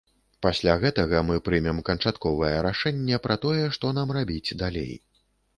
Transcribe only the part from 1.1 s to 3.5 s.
мы прымем канчатковае рашэнне пра